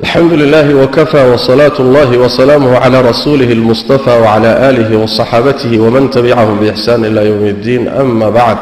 الحمد 0.00 0.32
لله 0.32 0.74
وكفى 0.74 1.30
وصلاة 1.30 1.72
الله 1.80 2.18
وسلامه 2.18 2.78
على 2.78 3.00
رسوله 3.00 3.52
المصطفى 3.52 4.10
وعلى 4.10 4.70
آله 4.70 4.96
وصحابته 4.96 5.80
ومن 5.80 6.10
تبعهم 6.10 6.60
بإحسان 6.60 7.04
إلى 7.04 7.26
يوم 7.26 7.46
الدين. 7.46 7.88
أما 7.88 8.30
بعد 8.30 8.58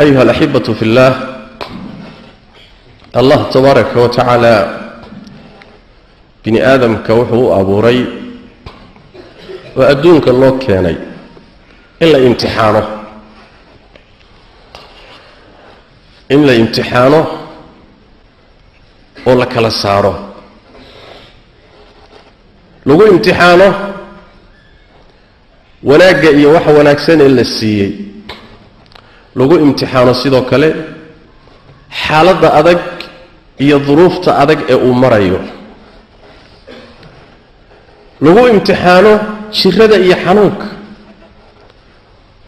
أيها 0.00 0.22
الأحبة 0.22 0.72
في 0.72 0.82
الله 0.82 1.12
الله 3.16 3.42
تبارك 3.50 3.96
وتعالى 3.96 4.80
بني 6.46 6.74
آدم 6.74 6.96
كوحو 7.06 7.60
أبو 7.60 7.80
ري 7.80 8.06
وأدونك 9.76 10.28
الله 10.28 10.58
كاني 10.58 10.96
إلا 12.02 12.18
امتحانه. 12.26 12.93
in 16.30 16.46
la 16.46 16.54
imtixaano 16.54 17.20
oo 19.26 19.34
la 19.34 19.46
kala 19.46 19.70
saaro. 19.70 20.14
Lagu 22.86 23.02
imtixaano 23.12 23.66
wanaagga 25.82 26.30
iyo 26.30 26.52
waxa 26.52 26.70
wanaagsan 26.78 27.20
ee 27.20 27.28
la 27.28 27.44
siiyey. 27.44 27.92
Lagu 29.36 29.54
imtixaano 29.66 30.14
sidoo 30.14 30.42
kale 30.50 30.68
xaaladda 32.02 32.48
adag 32.60 32.80
iyo 33.58 33.78
duruufta 33.78 34.38
adag 34.42 34.58
ee 34.68 34.74
uu 34.74 34.94
marayo. 34.94 35.40
Lagu 38.20 38.48
imtixaano 38.48 39.12
jirada 39.52 39.96
iyo 40.06 40.16
xanuunka. 40.24 40.66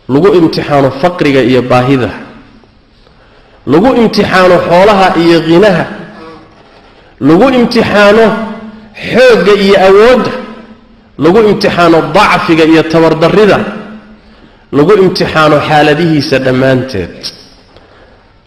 Lagu 0.09 0.29
imtixaano 0.40 0.90
faqriga 1.01 1.40
iyo 1.43 1.62
baahida 1.62 2.26
lagu 3.73 3.88
imtixaano 4.02 4.56
xoolaha 4.69 5.06
iyo 5.23 5.38
khinaha 5.48 5.84
lagu 7.29 7.47
imtixaano 7.61 8.24
xoogga 9.10 9.52
iyo 9.65 9.77
awoodda 9.88 10.32
lagu 11.18 11.38
imtixaano 11.51 12.13
dacfiga 12.13 12.65
iyo 12.65 12.82
tabardarrida. 12.82 13.59
Lagu 14.73 14.93
imtixaano 14.93 15.57
xaaladihiisa 15.68 16.38
dhammaanteed. 16.38 17.16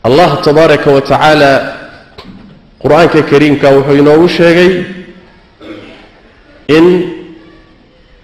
Allah 0.03 0.29
tabaaraka 0.45 0.91
wa 0.91 1.01
tacaala 1.01 1.51
qur'aanka 2.83 3.21
kariimka 3.29 3.67
wuxuu 3.75 3.97
inoogu 4.01 4.27
sheegay 4.29 4.71
in 6.77 6.85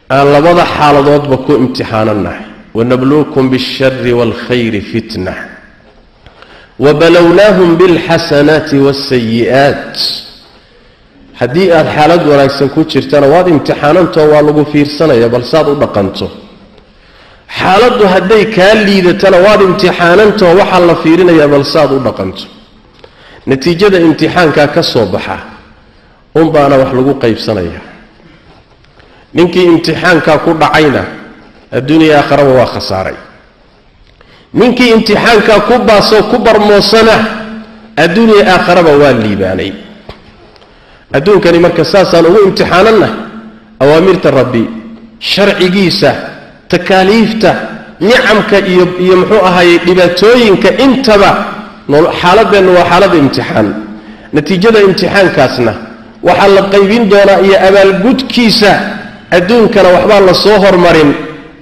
aan 0.10 0.28
labada 0.36 0.64
xaaladoodba 0.76 1.38
ku 1.46 1.52
imtixaananahay 1.62 2.46
wanabluukum 2.78 3.50
biاlshari 3.50 4.14
wاlkhayri 4.14 4.82
fitna 4.92 5.34
wabalownaahum 6.80 7.78
biاlxasanaati 7.80 8.76
wاlsayi'aat 8.86 9.96
haddii 11.40 11.72
aada 11.72 11.92
xaalad 11.96 12.24
wanaagsan 12.32 12.70
ku 12.76 12.84
jirtana 12.92 13.28
waad 13.34 13.48
imtixaanantoo 13.48 14.28
waa 14.34 14.42
lagu 14.48 14.66
fiirsanaya 14.72 15.30
bal 15.30 15.44
saad 15.52 15.68
u 15.72 15.76
dhaqanto. 15.84 16.28
Xaaladdu 17.60 18.04
hadday 18.14 18.44
kaa 18.56 18.74
liidatana 18.88 19.38
waad 19.46 19.62
imtixaanantoo 19.68 20.52
waxaa 20.60 20.80
la 20.90 20.96
fiirinayaa 21.04 21.48
bal 21.48 21.66
saad 21.74 21.92
u 21.92 22.00
dhaqanto. 22.08 22.44
Natiijada 23.50 23.98
imtixaankaa 24.08 24.68
ka 24.76 24.84
soo 24.84 25.06
baxa 25.06 25.38
unbaana 26.36 26.76
wax 26.82 26.92
lagu 26.98 27.14
qaybsanaya. 27.24 27.82
Ninkii 29.34 29.66
imtixaankaa 29.74 30.38
ku 30.44 30.52
dhacayna 30.62 31.04
adduuniya 31.78 32.20
aakharaba 32.20 32.52
waa 32.60 32.68
khasaaray 32.76 33.18
ninkii 34.60 34.90
imtixaankaa 34.96 35.60
ku 35.68 35.76
baasoo 35.88 36.24
ku 36.32 36.38
barmoosana 36.46 37.16
adduuniya 38.04 38.44
aakharaba 38.54 38.92
waa 39.02 39.14
liibaanay. 39.24 39.72
Adduunkani 41.18 41.60
marka 41.66 41.84
saasaan 41.94 42.26
ugu 42.30 42.40
imtixaananah 42.48 43.12
awaamirta 43.84 44.32
rabbi 44.40 44.64
sharcigiisa 45.20 46.12
takaaliifta 46.72 47.52
nicamka 48.00 48.58
iyo 48.72 48.86
iyo 49.04 49.16
muxuu 49.22 49.42
ahaayey 49.50 49.78
dhibaatooyinka 49.88 50.70
intaba 50.86 51.30
xaaladeennu 52.22 52.72
waa 52.78 52.88
xaalada 52.92 53.16
imtixaan. 53.24 53.68
Natiijada 54.36 54.80
imtixaankaasna 54.88 55.74
waxaa 56.28 56.48
la 56.58 56.62
qaybin 56.74 57.04
doonaa 57.12 57.40
iyo 57.48 57.56
abaalgudkiisa 57.68 58.72
adduunkana 59.38 59.90
waxbaa 59.96 60.22
la 60.28 60.34
soo 60.44 60.58
hormarin 60.66 61.10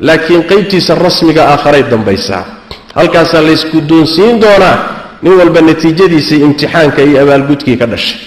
laakiin 0.08 0.44
qaybtiisa 0.52 0.96
rasmiga 1.06 1.42
aakharay 1.54 1.84
dambaysaa 1.92 2.44
halkaasaa 2.98 3.42
laysku 3.48 3.78
doonsiin 3.90 4.36
doonaa 4.44 4.78
nin 5.24 5.34
walba 5.40 5.62
natiijadiisii 5.70 6.40
imtixaanka 6.48 7.02
iyo 7.08 7.18
abaalgudkii 7.24 7.78
ka 7.82 7.86
dhashay. 7.92 8.20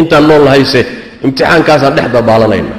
Intaan 0.00 0.24
nool 0.28 0.42
lahayse 0.46 0.80
imtixaankaasaan 1.24 1.94
dhex 1.96 2.08
dabaalanayna 2.16 2.74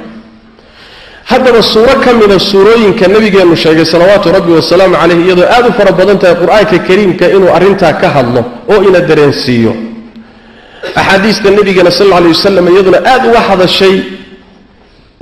haddaba 1.30 1.60
suuro 1.72 1.94
ka 2.04 2.10
mida 2.20 2.38
suurooyinka 2.50 3.04
nabigeennu 3.14 3.56
sheegay 3.62 3.84
salawaatu 3.92 4.28
rabbi 4.36 4.52
wasalaamu 4.58 4.96
caleyh 5.00 5.18
iyadoo 5.26 5.46
aad 5.56 5.66
u 5.70 5.72
fara 5.78 5.92
badan 5.98 6.18
tahay 6.22 6.36
qur'aanka 6.42 6.76
kariimka 6.88 7.24
inuu 7.36 7.50
arrintaa 7.56 7.92
ka 8.00 8.08
hadlo 8.16 8.40
oo 8.72 8.78
ina 8.88 9.00
dareensiiyo. 9.08 9.72
Axaadiista 11.00 11.50
nebigana 11.56 11.90
sal 11.98 12.12
alay 12.18 12.30
wasalam 12.36 12.66
iyaduna 12.74 12.98
aad 13.12 13.22
uga 13.28 13.40
hadashay 13.48 13.94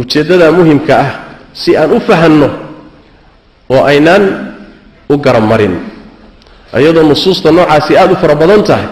ujeeddada 0.00 0.46
muhimka 0.58 0.94
ah 1.04 1.10
si 1.60 1.70
aan 1.80 1.90
u 1.96 2.00
fahanno 2.08 2.48
oo 3.74 3.82
aynaan 3.90 4.24
u 5.12 5.16
garamarin 5.24 5.74
iyadoo 6.80 7.02
nusuusta 7.10 7.48
noocaasi 7.56 7.92
aad 8.00 8.10
u 8.12 8.16
fara 8.22 8.34
badan 8.42 8.62
tahay 8.68 8.86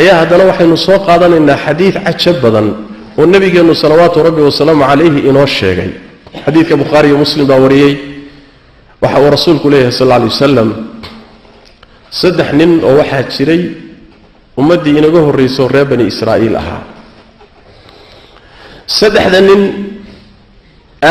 ayaa 0.00 0.16
haddana 0.22 0.44
waxaynu 0.50 0.76
soo 0.86 0.98
qaadanaynaa 1.08 1.58
xadiid 1.66 1.94
cajab 2.06 2.36
badan 2.44 2.66
oo 3.18 3.24
nebigeennu 3.32 3.74
salawaatu 3.82 4.18
rabbi 4.26 4.40
wasalaamu 4.48 4.84
calayhi 4.90 5.20
inoo 5.30 5.46
sheegay. 5.58 5.90
Xadiidka 6.44 6.74
bukhaari 6.82 7.08
iyo 7.10 7.18
muslim 7.24 7.44
baa 7.50 7.58
wariyey. 7.64 7.94
Waxa 9.02 9.18
uu 9.24 9.30
rasuulku 9.36 9.66
leeyahay 9.72 9.92
sal 10.00 10.12
alay 10.16 10.28
wasalam 10.32 10.68
saddex 12.20 12.48
nin 12.58 12.70
oo 12.88 12.94
waxaa 13.00 13.22
jiray 13.34 13.62
ummaddii 14.60 14.94
inaga 15.00 15.20
horrayso 15.26 15.62
reer 15.74 15.86
bani 15.90 16.04
israa'iil 16.12 16.56
ahaa. 16.62 16.82
Saddexda 18.98 19.40
nin 19.48 19.60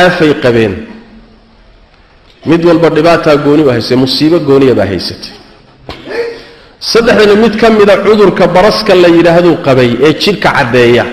aafay 0.01 0.31
qabeen 0.44 0.73
mid 2.45 2.66
walba 2.66 2.89
dhibaataa 2.89 3.35
gooni 3.45 3.63
u 3.63 3.69
haysay 3.69 3.97
musiibo 3.97 4.39
gooniya 4.39 4.75
baa 4.75 4.85
haysatay. 4.85 5.31
Saddexdani 6.79 7.35
mid 7.44 7.53
ka 7.59 7.69
mida 7.69 7.97
cudurka 8.05 8.47
baraska 8.47 8.95
la 8.95 9.07
yidhaahduu 9.07 9.55
qabay 9.66 9.89
ee 10.07 10.13
jidhka 10.13 10.49
caddeeya. 10.57 11.05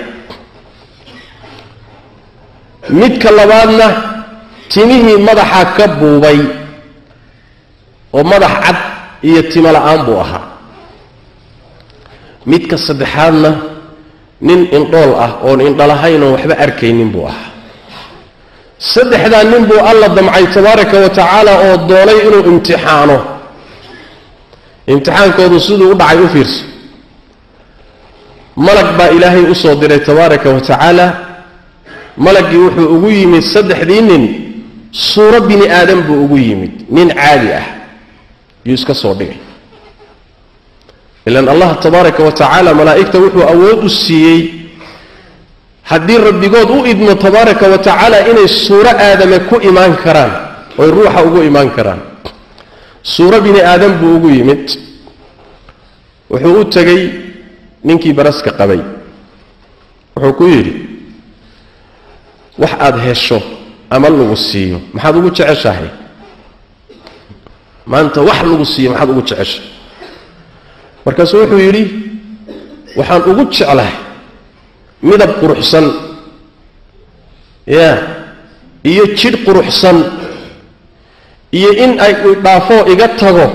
Midka 2.89 3.31
labaadna 3.31 3.87
timihii 4.71 5.17
madaxa 5.27 5.65
ka 5.77 5.85
buubay 5.99 6.39
oo 8.13 8.23
madax 8.23 8.53
cad 8.63 8.77
iyo 9.23 9.41
timo 9.51 9.69
la'aan 9.75 10.05
buu 10.05 10.19
ahaa. 10.23 10.43
Midka 12.45 12.77
saddexaadna 12.77 13.51
nin 14.41 14.59
indhool 14.77 15.11
ah 15.25 15.31
oon 15.43 15.59
indhalahayn 15.61 16.23
oon 16.23 16.33
waxba 16.39 16.55
arkaynin 16.65 17.11
buu 17.11 17.27
ahaa 17.27 17.51
saddexdaa 18.79 19.43
nin 19.43 19.65
buu 19.65 19.79
alla 19.81 20.09
damcay 20.09 20.47
tabaaraka 20.53 20.97
wa 20.99 21.09
tacaala 21.09 21.51
oo 21.65 21.77
doonay 21.89 22.19
inuu 22.27 22.43
imtixaano. 22.51 23.17
Imtixaankoodu 24.87 25.59
siduu 25.59 25.91
u 25.91 25.95
dhacay 25.95 26.19
u 26.21 26.27
fiirso. 26.29 26.63
Malag 28.55 28.97
baa 28.97 29.09
ilaahay 29.09 29.43
u 29.51 29.55
soo 29.55 29.75
diray 29.75 29.99
tabaaraka 29.99 30.49
wa 30.49 30.61
tacaala. 30.61 31.05
Malaggii 32.17 32.57
wuxuu 32.57 32.95
ugu 32.95 33.09
yimid 33.09 33.41
saddexdii 33.41 34.01
nin. 34.01 34.23
Suuro 34.91 35.41
bini 35.41 35.69
aadam 35.69 36.01
buu 36.01 36.23
ugu 36.25 36.37
yimid. 36.37 36.71
Nin 36.89 37.09
caadi 37.13 37.51
ah. 37.53 37.65
Yuu 38.65 38.73
iska 38.73 38.93
soo 38.93 39.13
dhigay. 39.13 39.37
Ilan 41.25 41.49
allah 41.49 41.79
tabaaraka 41.79 42.23
wa 42.23 42.31
tacaala 42.31 42.73
malaa'igta 42.73 43.17
wuxuu 43.19 43.43
awood 43.43 43.85
u 43.85 43.89
siiyey 43.89 44.56
haddii 45.91 46.17
rabbigood 46.27 46.69
u 46.69 46.85
idmo 46.91 47.13
tabaaraka 47.15 47.65
wa 47.73 47.77
tacaala 47.77 48.17
inay 48.29 48.47
suuro 48.47 48.89
aadame 49.07 49.37
ku 49.49 49.55
imaan 49.69 49.93
karaan 50.03 50.31
oy 50.81 50.89
ruuxa 50.95 51.19
ugu 51.27 51.39
imaan 51.49 51.69
karaan. 51.75 52.01
Suuro 53.03 53.37
bini 53.41 53.61
aadam 53.61 53.93
buu 53.99 54.15
ugu 54.17 54.29
yimid. 54.29 54.65
Wuxuu 56.29 56.59
u 56.61 56.63
tegey 56.65 57.01
ninkii 57.87 58.13
baraska 58.13 58.51
qabay. 58.59 58.81
Wuxuu 60.15 60.33
ku 60.37 60.43
yidhi 60.53 60.73
wax 62.61 62.71
aada 62.79 62.99
hesho 63.07 63.39
ama 63.89 64.09
lagu 64.09 64.35
siiyo 64.37 64.77
maxaad 64.93 65.15
ugu 65.17 65.29
jeceshahay? 65.37 65.89
Maanta 67.85 68.21
wax 68.21 68.39
lagu 68.43 68.65
siiyo 68.65 68.89
maxaad 68.91 69.09
ugu 69.09 69.21
jeceshahay? 69.21 69.69
Markaasuu 71.05 71.39
wuxuu 71.41 71.59
yidhi 71.65 71.83
waxaan 72.97 73.21
ugu 73.31 73.43
jeclahay 73.55 73.93
midab 75.01 75.31
quruxsan 75.41 75.85
ya 77.67 77.89
iyo 78.83 79.03
jidh 79.19 79.43
quruxsan 79.45 79.97
iyo 81.53 81.71
in 81.83 81.99
ay 81.99 82.13
dhaafoo 82.43 82.87
iga 82.93 83.07
tago 83.19 83.47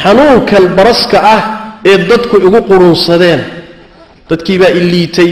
xanuunkan 0.00 0.64
baraska 0.76 1.18
ah 1.34 1.42
ee 1.84 1.98
dadku 2.10 2.36
igu 2.46 2.60
qurunsadeen 2.70 3.40
dadkiibaa 4.30 4.70
iliitay 4.78 5.30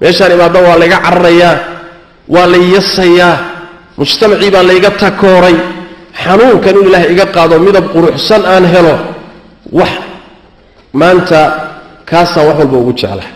meeshaan 0.00 0.32
imaadda 0.36 0.58
waa 0.66 0.76
layga 0.82 0.98
cararayaa 1.06 1.54
waa 2.34 2.46
lay 2.52 2.64
yasayaa 2.76 3.34
mujtamacii 3.98 4.50
baa 4.54 4.62
layga 4.70 4.90
takooray 5.02 5.56
xanuunkan 6.22 6.74
in 6.80 6.84
ilaahay 6.88 7.10
iga 7.14 7.26
qaado 7.36 7.56
midab 7.66 7.86
quruxsan 7.94 8.42
aan 8.52 8.64
helo 8.72 8.94
wax 9.78 9.92
maanta 10.92 11.40
kaasaan 12.10 12.46
wax 12.48 12.56
walba 12.60 12.76
ugu 12.82 12.92
jeclahay 13.00 13.32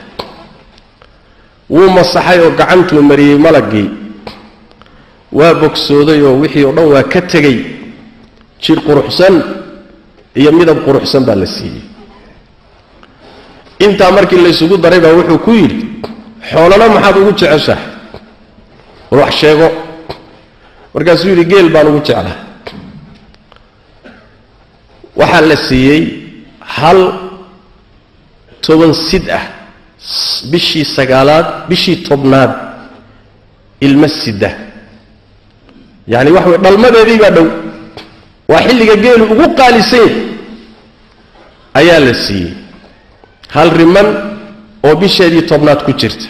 wuu 1.74 1.88
masaxay 1.96 2.38
oo 2.44 2.50
gacantuu 2.58 3.02
mariyey 3.10 3.38
malaggii 3.46 3.88
waa 5.38 5.54
bogsooday 5.60 6.20
oo 6.28 6.34
wixii 6.42 6.64
oo 6.68 6.72
dhan 6.76 6.86
waa 6.94 7.02
ka 7.12 7.20
tegey. 7.32 7.56
Jir 8.62 8.78
quruxsan 8.86 9.34
iyo 10.40 10.50
midab 10.52 10.78
quruxsan 10.86 11.22
baa 11.28 11.34
la 11.42 11.46
siiyey. 11.46 11.82
Intaa 13.84 14.10
markii 14.16 14.40
laysugu 14.44 14.76
daray 14.84 15.00
baa 15.04 15.14
wuxuu 15.18 15.38
ku 15.44 15.50
yidhi 15.60 15.78
xoolana 16.50 16.86
maxaad 16.94 17.16
ugu 17.20 17.32
jeceshahay? 17.40 17.84
War 19.10 19.20
wax 19.22 19.32
sheego. 19.40 19.68
Markaasuu 20.94 21.28
yidhi 21.32 21.44
geel 21.50 21.68
baan 21.74 21.86
ugu 21.90 22.00
jeclahay 22.06 22.36
waxaa 25.20 25.40
la 25.50 25.56
siiyey 25.68 26.02
hal 26.76 26.98
toban 28.62 28.92
sid 29.08 29.26
ah 29.38 29.44
bishii 30.50 30.84
sagaalaad 30.96 31.46
bishii 31.68 31.96
tobnaad 32.08 32.52
ilma 33.86 34.08
sida. 34.08 34.50
Yacni 36.12 36.30
waxa 36.36 36.48
weye 36.50 36.62
dhalmadeedii 36.64 37.18
baa 37.22 37.30
dhow. 37.36 37.46
Waa 38.50 38.62
xilliga 38.66 38.96
geelu 39.04 39.24
ugu 39.32 39.46
qaalisan 39.58 40.00
yahay 40.00 40.14
ayaa 41.80 42.00
la 42.06 42.14
siiyey. 42.24 42.52
Hal 43.54 43.70
riman 43.80 44.08
oo 44.86 44.94
bisheedii 45.00 45.42
tobnaad 45.50 45.80
ku 45.86 45.92
jirta. 46.00 46.26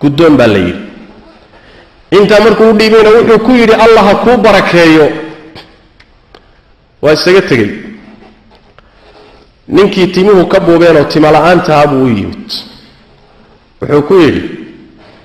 Guddoon 0.00 0.36
baa 0.36 0.46
la 0.54 0.58
yidhi. 0.58 0.82
Intaa 2.16 2.40
markuu 2.44 2.70
u 2.72 2.76
dhiibayna 2.78 3.10
wuxuu 3.16 3.38
ku 3.46 3.52
yidhi 3.60 3.74
allah 3.84 4.04
ha 4.08 4.14
kuu 4.24 4.36
barakeeyo. 4.46 5.06
Waa 7.02 7.12
isaga 7.12 7.42
tegey 7.50 7.70
ninkii 9.68 10.06
timuhu 10.06 10.46
ka 10.46 10.60
buubeenoo 10.60 11.04
tima 11.04 11.30
la'aantahaa 11.30 11.86
buu 11.86 12.04
u 12.04 12.08
yimid. 12.08 12.50
Wuxuu 13.80 14.02
ku 14.08 14.14
yidhi 14.14 14.42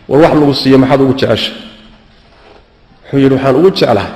war 0.09 0.21
wax 0.21 0.33
lagu 0.33 0.53
siiyo 0.53 0.77
maxaad 0.77 1.01
ugu 1.01 1.13
jecesha 1.13 1.51
wuxuu 3.03 3.19
yidhi 3.23 3.35
waxaan 3.35 3.55
ugu 3.55 3.69
jeclahay 3.71 4.11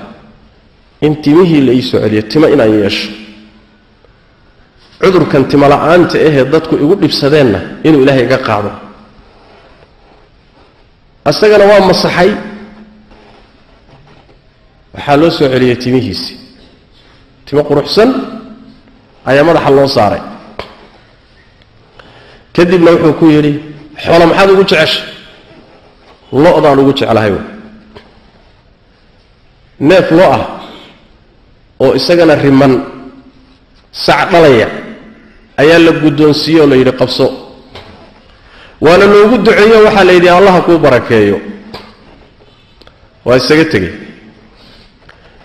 in 1.01 1.15
timihii 1.21 1.61
la 1.67 1.73
ii 1.73 1.81
soo 1.81 1.99
celiyo 1.99 2.21
timo 2.21 2.47
inaan 2.47 2.73
yeesho. 2.79 3.09
Cudurkan 5.01 5.43
timo 5.47 5.67
la'aanta 5.67 6.17
ahee 6.27 6.45
dadku 6.53 6.75
igu 6.75 6.95
dhibsadeenna 7.01 7.59
inuu 7.83 8.01
ilaahay 8.03 8.23
iga 8.25 8.37
qaado. 8.37 8.71
Isagana 11.29 11.65
waa 11.71 11.87
masaxay. 11.87 12.31
Waxaa 14.93 15.17
loo 15.21 15.29
soo 15.29 15.47
celiyey 15.53 15.75
timihiisii 15.75 16.37
timo 17.45 17.63
quruxsan 17.69 18.36
ayaa 19.29 19.43
madaxa 19.49 19.69
loo 19.77 19.87
saaray. 19.97 20.21
Kadibna 22.55 22.91
wuxuu 22.91 23.13
ku 23.19 23.25
yidhi 23.35 23.51
xoolo 24.03 24.25
maxaad 24.29 24.49
ugu 24.53 24.63
jecesha 24.69 25.01
lo-daan 26.43 26.79
ugu 26.81 26.93
jeclahay 26.99 27.31
w 27.31 27.37
neef 29.79 30.07
lo 30.17 30.23
ah 30.37 30.43
oo 31.83 31.91
isagana 31.99 32.35
riman 32.35 32.73
sac 34.05 34.29
dhalaya 34.31 34.67
ayaa 35.61 35.79
la 35.85 35.91
guddoonsiiye 36.03 36.61
oo 36.61 36.67
la 36.71 36.75
yidhi 36.75 36.91
qabso. 37.01 37.25
Waana 38.81 39.05
loogu 39.11 39.37
duceeyo 39.45 39.77
waxaa 39.85 40.03
la 40.03 40.11
yidhi 40.17 40.29
allaha 40.29 40.61
kuu 40.61 40.77
barakeeyo. 40.77 41.37
Waa 43.25 43.37
isaga 43.41 43.65
tegey. 43.65 43.93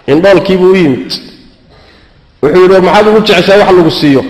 Indhoolkiibuu 0.07 0.71
u 0.73 0.77
yimid 0.77 1.32
wuxuu 2.43 2.61
yidhi 2.63 2.73
war 2.75 2.83
maxaad 2.83 3.07
ugu 3.09 3.21
jeceshaa 3.27 3.59
wax 3.63 3.71
lagu 3.79 3.91
siiyo? 4.01 4.23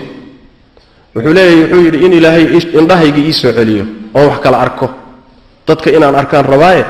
Wuxuu 1.15 1.33
leeyahy 1.37 1.61
wuxuu 1.63 1.81
yidhi 1.85 1.99
in 2.05 2.13
ilaahay 2.19 2.45
indhahaygii 2.79 3.25
ii 3.29 3.33
soo 3.41 3.51
celiyo 3.57 3.85
oon 4.15 4.27
wax 4.29 4.39
kala 4.43 4.57
arko. 4.65 4.87
Dadka 5.67 5.89
inaan 5.97 6.15
arkaan 6.21 6.45
rabaaye 6.53 6.83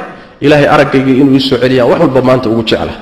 ilaahay 0.46 0.68
araggaygii 0.76 1.18
inuu 1.22 1.36
ii 1.40 1.46
soo 1.50 1.58
celiyaa 1.64 1.86
wax 1.92 2.00
walba 2.02 2.22
maanta 2.22 2.50
ugu 2.50 2.64
jecla. 2.70 2.94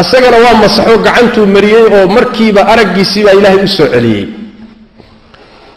Asagana 0.00 0.36
waa 0.44 0.54
masaxo 0.62 0.98
gacantuu 1.06 1.46
mariyey 1.54 1.84
oo 1.96 2.06
markiiba 2.16 2.62
araggiisiibaa 2.72 3.32
ilaahay 3.38 3.60
u 3.64 3.68
soo 3.68 3.88
celiyey. 3.94 4.24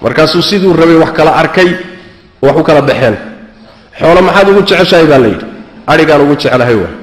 Markaasuu 0.02 0.42
siduu 0.50 0.74
rabay 0.74 0.96
wax 1.04 1.12
kala 1.18 1.32
arkay 1.42 1.70
wax 2.42 2.56
u 2.60 2.64
kala 2.64 2.82
baxeen. 2.82 3.16
Xoolo 4.00 4.22
maxaad 4.28 4.48
ugu 4.50 4.62
jeceshahay? 4.70 5.06
baa 5.12 5.20
layidhi 5.24 5.46
adhigaan 5.92 6.22
ugu 6.26 6.36
jeclahay 6.42 6.76
waa 6.82 6.94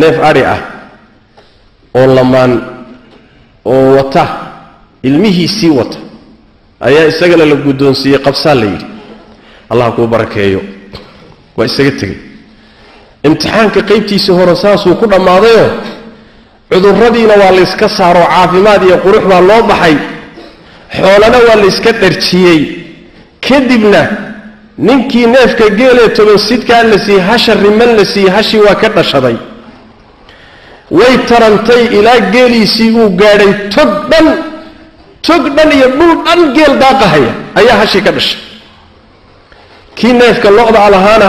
neef 0.00 0.16
adhi 0.28 0.42
ah 0.54 0.60
oo 1.98 2.06
lamaan 2.16 2.52
oo 3.64 3.96
wata 3.96 4.28
ilmihiisii 5.02 5.70
wata 5.70 5.98
ayaa 6.80 7.06
isagana 7.12 7.44
la 7.46 7.54
guddoonsiiyey 7.54 8.18
qabsaa 8.26 8.54
la 8.54 8.64
yidhi. 8.64 8.86
Allah 9.70 9.92
kuu 9.96 10.06
barakeeyo. 10.06 10.60
Waa 11.56 11.66
isaga 11.66 11.90
tegey. 11.90 12.16
Imtixaanka 13.24 13.80
qaybtiisii 13.90 14.32
hore 14.38 14.56
saasuu 14.56 14.94
ku 14.94 15.06
dhammaadayoo 15.06 15.70
cudurradiina 16.70 17.34
waa 17.42 17.50
layska 17.58 17.88
saaroo 17.88 18.26
caafimaad 18.34 18.82
iyo 18.82 18.96
qurux 19.04 19.24
baa 19.30 19.40
loo 19.40 19.62
baxay 19.70 19.96
xoolana 20.96 21.38
waa 21.48 21.56
layska 21.62 21.92
dharjiyey. 21.92 22.60
Kadibna 23.48 24.02
ninkii 24.78 25.26
neefka 25.26 25.68
geelee 25.78 26.08
toban 26.16 26.38
sidkaa 26.38 26.82
la 26.82 26.98
siiyey 26.98 27.20
hasha 27.28 27.54
riman 27.54 27.90
la 27.98 28.04
siiyey 28.04 28.30
hashii 28.30 28.60
waa 28.66 28.74
ka 28.74 28.88
dhashaday 28.88 29.36
way 30.98 31.14
tarantay 31.30 31.82
ilaa 31.98 32.20
geeliisii 32.34 32.90
uu 33.00 33.08
gaadhay 33.20 33.52
tog 33.74 33.90
dhan 34.10 34.26
tog 35.26 35.42
dhan 35.56 35.68
iyo 35.76 35.88
dhul 35.98 36.12
dhan 36.26 36.40
geel 36.56 36.74
daaqahaya 36.82 37.32
ayaa 37.60 37.76
hashii 37.82 38.02
ka 38.06 38.12
dhashay. 38.16 38.40
Kii 39.98 40.12
neefka 40.20 40.48
lo-da 40.58 40.90
lahaana 40.94 41.26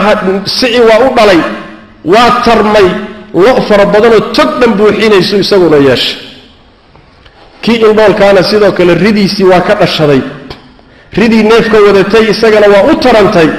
sici 0.58 0.80
waa 0.90 1.00
u 1.08 1.10
dhalay 1.18 1.42
waa 2.14 2.30
tarmay 2.46 2.88
lo 3.44 3.52
fara 3.68 3.86
badanoo 3.94 4.22
tog 4.38 4.50
dhan 4.60 4.72
buuxinaysu 4.80 5.36
isaguna 5.44 5.78
yeeshay. 5.88 6.18
Kii 7.64 7.80
indhoolkaana 7.88 8.42
sidoo 8.50 8.72
kale 8.78 8.94
ridiisii 9.06 9.48
waa 9.52 9.62
ka 9.68 9.74
dhashaday. 9.82 10.22
Ridii 11.20 11.44
neefka 11.52 11.78
wadatay 11.86 12.24
isagana 12.34 12.68
waa 12.74 12.84
u 12.92 12.96
tarantay. 13.04 13.50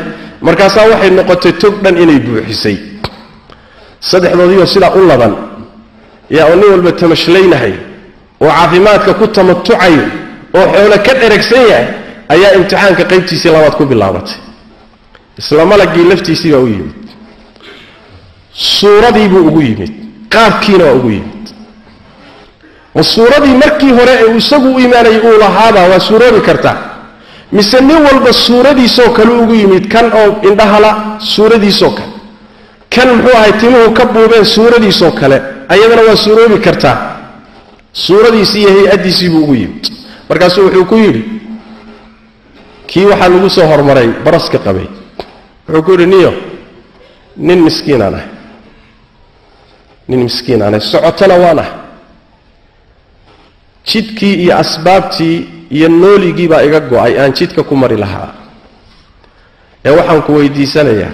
Markaasaa 0.47 0.89
waxay 0.91 1.11
noqotay 1.11 1.53
tog 1.63 1.75
dhan 1.83 1.97
inay 2.03 2.19
buuxisay. 2.27 2.77
Saddexdoodiioo 4.11 4.67
sidaa 4.75 4.93
u 4.99 5.07
laban 5.11 5.33
yaa 6.31 6.47
oo 6.51 6.57
nin 6.61 6.71
walba 6.71 6.93
tamashlaynahaya 6.93 7.79
oo 8.41 8.49
caafimaadka 8.49 9.15
ku 9.15 9.27
tamatucayo 9.27 10.05
oo 10.59 10.67
xoolo 10.75 10.97
ka 11.07 11.13
dheragsan 11.21 11.63
yahay 11.71 11.87
ayaa 12.35 12.53
imtixaanka 12.59 13.05
qaybtiisii 13.11 13.51
labaad 13.55 13.75
ku 13.79 13.85
bilaabatay. 13.87 14.37
Isla 15.39 15.65
malagii 15.67 16.05
laftiisii 16.11 16.53
baa 16.53 16.59
u 16.59 16.69
yimid. 16.69 16.95
Suuradiibuu 18.53 19.47
ugu 19.49 19.61
yimid. 19.63 19.93
Qaabkiina 20.35 20.85
waa 20.85 20.93
ugu 20.99 21.11
yimid. 21.11 21.45
Ma 22.95 23.03
suuradii 23.03 23.55
markii 23.65 23.91
hore 23.99 24.13
ee 24.23 24.37
isagu 24.37 24.69
u 24.77 24.81
imaanayay 24.81 25.19
uu 25.29 25.39
lahaaba 25.39 25.81
waa 25.91 26.01
suuroobi 26.01 26.41
kartaa 26.41 26.77
mise 27.53 27.81
nin 27.81 27.97
walba 28.07 28.33
suuradiisoo 28.33 29.11
kale 29.17 29.31
ugu 29.43 29.55
yimid 29.55 29.85
kan 29.93 30.07
oo 30.21 30.31
indhahala 30.49 30.91
suuradiisoo 31.19 31.91
kale 31.91 32.14
kan 32.95 33.09
muxuu 33.17 33.37
ahay 33.39 33.53
timuhu 33.61 33.91
ka 33.99 34.05
buubeen 34.15 34.45
suuradiisoo 34.55 35.13
kale 35.21 35.37
ayadana 35.69 36.03
waa 36.09 36.17
suuroobi 36.25 36.59
kartaa 36.67 36.97
suuradiisii 37.93 38.61
iyo 38.63 38.71
hay'addiisii 38.79 39.29
buu 39.33 39.43
ugu 39.45 39.55
yimid. 39.55 39.85
Markaasuu 40.29 40.63
wuxuu 40.67 40.85
ku 40.91 40.97
yidhi 41.05 41.23
kii 42.87 43.05
waxaa 43.11 43.29
lagu 43.29 43.51
soo 43.51 43.67
hormaray 43.73 44.09
baraska 44.25 44.59
qabay. 44.67 44.87
Wuxuu 45.69 45.83
ku 45.87 45.91
yidhi 45.93 46.07
niyo 46.07 46.33
nin 47.37 47.59
miskiinaan 47.67 48.15
ah 48.21 48.25
nin 50.09 50.21
miskiinaan 50.27 50.75
ah 50.75 50.81
socotona 50.93 51.35
waan 51.45 51.59
ah 51.65 51.71
jidkii 53.91 54.35
iyo 54.45 54.55
asbaabtii 54.59 55.37
iyo 55.71 55.89
nooligii 55.89 56.49
baa 56.49 56.63
iga 56.63 56.81
go'ay. 56.81 57.13
Aan 57.21 57.33
jidka 57.39 57.63
ku 57.63 57.75
mari 57.77 57.97
lahaa. 57.97 58.31
Ee 59.85 59.91
waxaan 59.99 60.23
ku 60.23 60.33
weydiisanayaa 60.39 61.13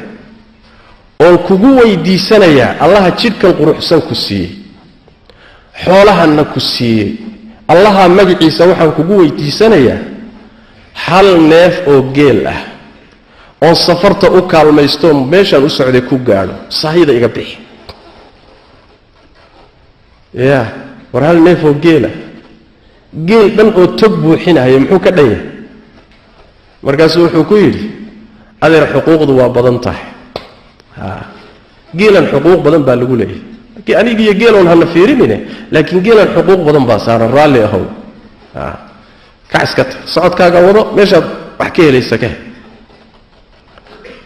oon 1.25 1.39
kugu 1.49 1.71
weydiisanayaa 1.81 2.75
allaha 2.85 3.11
jidhkan 3.21 3.53
quruxsan 3.59 4.01
ku 4.09 4.15
siiyey. 4.15 4.51
Xoolahanna 5.85 6.45
ku 6.53 6.61
siiyey. 6.61 7.09
Allaha 7.73 8.09
magaciisa 8.09 8.63
waxaan 8.71 8.93
kugu 8.99 9.15
weydiisanayaa 9.21 9.99
hal 11.05 11.29
neef 11.53 11.75
oo 11.93 12.03
geel 12.17 12.47
ah 12.47 12.61
oon 13.65 13.75
safarta 13.87 14.27
u 14.31 14.43
kaalmaystoon 14.53 15.19
meeshaan 15.33 15.65
u 15.65 15.71
socday 15.79 16.03
ku 16.11 16.17
gaadho 16.29 16.55
sahayda 16.81 17.13
iga 17.19 17.29
bixi. 17.29 17.59
Ya 20.35 20.61
war 21.13 21.23
hal 21.29 21.39
neef 21.47 21.61
oo 21.65 21.75
geelah 21.85 22.15
geel 23.29 23.47
dhan 23.57 23.69
oo 23.81 23.87
tog 24.01 24.13
buuxinaya 24.23 24.79
muxuu 24.81 25.01
ka 25.05 25.11
dhan 25.17 25.27
yahay 25.31 25.47
markaasuu 26.83 27.23
wuxuu 27.27 27.45
ku 27.51 27.55
yidhi 27.57 27.83
adeer 28.65 28.85
xuquuqdu 28.93 29.33
waa 29.41 29.49
badan 29.57 29.79
tahay 29.85 30.10
geelan 31.97 32.27
xuquuq 32.33 32.61
badan 32.65 32.83
baa 32.89 32.97
lagu 32.97 33.17
leeyahay. 33.17 33.43
Anigiiyo 34.01 34.35
geeloon 34.41 34.67
hana 34.67 34.87
fiirinine 34.87 35.37
laakiin 35.73 36.03
geelan 36.07 36.29
xuquuq 36.35 36.61
badan 36.69 36.85
baa 36.87 36.99
saaran 36.99 37.31
raalli 37.31 37.61
ahow. 37.63 37.85
Kac 39.53 39.63
iska 39.67 39.85
tag 39.85 40.01
socodkaaga 40.07 40.59
wado 40.67 40.83
meeshaad 40.97 41.25
wax 41.59 41.71
ka 41.75 41.83
helaysa 41.83 42.17
ka 42.19 42.27
hel. 42.27 42.39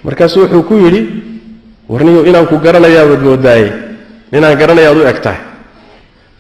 Markaasuu 0.05 0.43
wuxuu 0.45 0.63
ku 0.69 0.75
yidhi 0.85 1.01
warniyo 1.89 2.25
inaan 2.29 2.47
ku 2.47 2.59
garanayaabaad 2.59 3.23
moodaaye 3.29 3.69
ninaan 4.33 4.57
garanayaad 4.61 4.97
u 4.97 5.07
eg 5.09 5.19
tahay. 5.25 5.41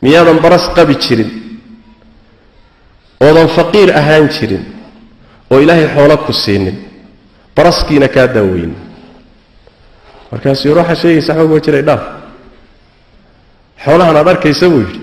Miyaadan 0.02 0.38
baras 0.44 0.68
qabi 0.76 0.94
jirin. 1.04 1.30
Oodan 3.24 3.48
faqiir 3.56 3.88
ahaan 4.00 4.28
jirin. 4.28 4.64
Oo 5.50 5.60
ilaahay 5.64 5.88
xoolo 5.94 6.16
ku 6.26 6.32
siinin. 6.32 6.76
Baraskiina 7.56 8.08
kaa 8.08 8.26
daaweynin 8.26 8.93
markaasuu 10.34 10.74
waxaa 10.78 10.94
sheegaysa 11.02 11.32
waxba 11.38 11.60
jiray 11.64 11.82
dhaaf. 11.88 12.02
Xoolahan 13.84 14.16
aad 14.20 14.28
arkaysa 14.34 14.66
buu 14.72 14.80
yidhi 14.84 15.00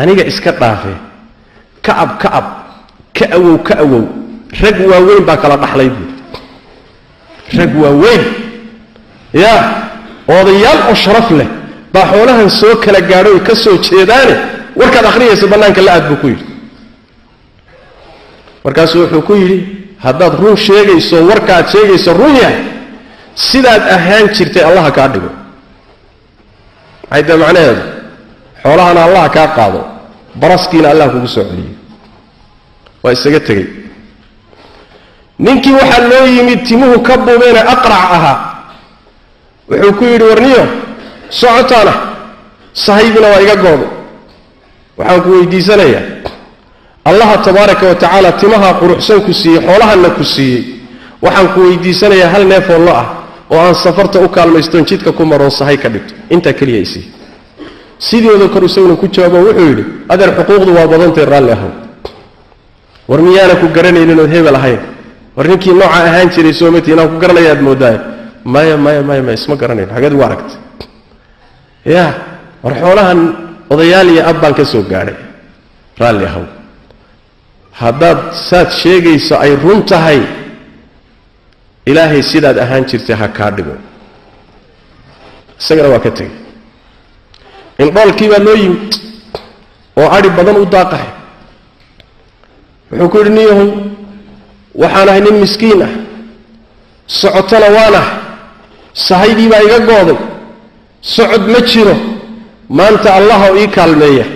aniga 0.00 0.24
iska 0.30 0.52
dhaafe 0.60 0.92
kacab 1.86 2.10
kacab 2.22 2.46
ka 3.16 3.24
awow 3.36 3.56
ka 3.68 3.74
awow 3.84 4.04
rag 4.62 4.76
waaweyn 4.90 5.24
baa 5.28 5.36
kala 5.42 5.56
dhaxlay 5.62 5.88
buui 5.94 6.08
rag 7.58 7.72
waaweyn 7.82 8.22
yaa 9.42 9.60
odayaal 10.38 10.80
oo 10.90 10.94
sharaf 11.04 11.30
leh 11.38 11.48
baa 11.94 12.06
xoolahan 12.12 12.50
soo 12.60 12.74
kala 12.84 13.00
gaadhoy 13.10 13.38
ka 13.48 13.54
soo 13.64 13.76
jeedaane 13.88 14.34
warkaad 14.80 15.06
akhriyaysa 15.10 15.46
bannaanka 15.52 15.80
la 15.86 15.92
aad 15.96 16.04
buu 16.08 16.18
ku 16.22 16.26
yidhi. 16.32 16.44
Markaasuu 18.64 19.00
wuxuu 19.02 19.22
ku 19.28 19.34
yidhi 19.40 19.58
haddaad 20.04 20.34
run 20.42 20.56
sheegayso 20.56 21.16
warkaaad 21.30 21.66
sheegayso 21.72 22.12
run 22.20 22.34
yahay 22.42 22.58
sidaad 23.36 23.82
ahaan 23.96 24.28
jirtay 24.34 24.64
allaha 24.64 24.90
kaa 24.90 25.08
dhigo. 25.12 25.30
Maxay 27.10 27.22
dee 27.28 27.36
macnaheedu? 27.42 27.82
Xoolahana 28.62 29.00
allaha 29.06 29.28
kaa 29.36 29.48
qaado 29.56 29.80
baraskiina 30.40 30.88
allah 30.92 31.06
kugu 31.12 31.28
soo 31.28 31.44
celiyo 31.44 31.70
waa 33.02 33.12
isaga 33.12 33.40
tegey. 33.40 33.66
Ninkii 35.38 35.72
waxaa 35.80 36.08
loo 36.10 36.26
yimid 36.26 36.60
timuhu 36.66 37.00
ka 37.06 37.16
buubeene 37.16 37.60
aqrac 37.74 38.04
ahaa. 38.16 38.38
Wuxuu 39.68 39.92
ku 39.98 40.04
yidhi 40.04 40.24
warniyo 40.30 40.64
socotaana 41.30 41.92
sahaydina 42.72 43.28
waa 43.32 43.40
iga 43.44 43.56
gooday 43.56 43.90
waxaan 44.98 45.20
ku 45.22 45.28
weydiisanayaa. 45.30 46.02
Allaha 47.04 47.36
tabaaraka 47.38 47.84
wa 47.86 47.94
tacaala 47.94 48.32
timaha 48.40 48.74
quruxsan 48.80 49.20
ku 49.26 49.32
siiyey 49.32 49.60
xoolahanna 49.66 50.08
ku 50.18 50.24
siiyey. 50.24 50.62
Waxaan 51.22 51.48
ku 51.54 51.60
weydiisanayaa 51.68 52.30
hal 52.34 52.44
neefoo 52.50 52.78
lo 52.86 52.92
ah 53.02 53.06
oo 53.50 53.58
aan 53.66 53.74
safarta 53.84 54.18
u 54.24 54.28
kaalmaystoon 54.36 54.84
jidka 54.90 55.12
ku 55.12 55.22
maroon 55.24 55.50
sahay 55.50 55.76
ka 55.82 55.88
dhigto. 55.88 56.14
Intaa 56.34 56.52
keliya 56.52 56.80
isii 56.86 57.04
sideeda 57.98 58.48
kor 58.54 58.62
isaguna 58.68 58.96
ku 59.02 59.06
jawaabo 59.08 59.38
wuxuu 59.46 59.66
yidhi 59.70 59.84
adeer 60.12 60.30
xuquuqdu 60.38 60.70
waa 60.76 60.86
badantay 60.92 61.24
raalli 61.32 61.52
ahow 61.56 61.70
war 63.08 63.20
miyaana 63.26 63.54
ku 63.62 63.66
garanaynin 63.76 64.18
ood 64.20 64.30
hebel 64.36 64.56
ahayn? 64.60 64.80
War 65.36 65.46
ninkii 65.48 65.72
nooca 65.80 65.98
ahaan 66.08 66.28
jiray 66.34 66.52
soomati 66.60 66.90
inaan 66.92 67.08
ku 67.12 67.16
garanaya 67.22 67.50
aad 67.54 67.60
moodaayo 67.68 67.98
maya 68.54 68.76
maya 68.84 69.00
maya 69.08 69.22
maya 69.26 69.36
isma 69.40 69.54
garanayn. 69.62 69.88
Xageed 69.94 70.12
ugu 70.16 70.22
aragtay. 70.28 70.58
Ya 71.94 72.04
war 72.64 72.74
xoolahan 72.82 73.20
odayaal 73.72 74.08
iyo 74.14 74.22
ab 74.30 74.36
baan 74.42 74.54
ka 74.58 74.64
soo 74.72 74.82
gaadhay 74.92 75.16
raalli 76.00 76.24
ahow 76.30 76.44
haddaad 77.82 78.18
saad 78.48 78.68
sheegayso 78.80 79.34
ay 79.44 79.52
run 79.64 79.80
tahay 79.90 80.20
ilaahay 81.90 82.22
sidaad 82.32 82.58
ahaan 82.64 82.84
jirtay 82.90 83.16
ha 83.20 83.28
kaa 83.38 83.50
dhigo. 83.56 83.74
Isagana 85.60 85.88
waa 85.94 86.02
ka 86.06 86.10
tegey 86.18 86.32
indhoolkii 87.84 88.28
baa 88.32 88.42
loo 88.46 88.56
yimid 88.62 88.92
oo 90.00 90.08
adhi 90.16 90.28
badan 90.38 90.56
u 90.62 90.66
daaqahay. 90.74 91.10
Wuxuu 92.90 93.08
ku 93.12 93.16
yidhi 93.20 93.32
niyahow 93.38 93.68
waxaan 94.82 95.08
ahay 95.10 95.20
nin 95.26 95.36
miskiin 95.44 95.82
ah. 95.88 95.92
Socotona 97.20 97.68
waan 97.76 97.94
ah. 98.02 98.06
Sahaydii 99.06 99.48
baa 99.52 99.62
iga 99.66 99.78
gooday. 99.88 100.18
Socod 101.14 101.42
ma 101.52 101.60
jiro. 101.70 101.96
Maanta 102.78 103.08
allaha 103.18 103.46
ii 103.60 103.68
kaalmeeya. 103.76 104.26